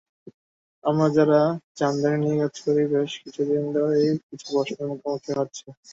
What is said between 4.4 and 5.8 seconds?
প্রশ্নের মুখোমুখি হচ্ছি।